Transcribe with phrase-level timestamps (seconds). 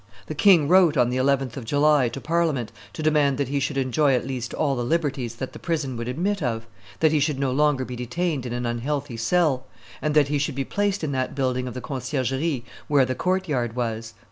[0.25, 3.77] The king wrote on the 11th of July to Parliament to demand that he should
[3.77, 6.65] enjoy at least all the liberties that the prison would admit of,
[7.01, 9.67] that he should no longer be detained in an unhealthy cell,
[10.01, 13.47] and that he should be placed in that building of the Conciergerie where the court
[13.47, 14.15] yard was.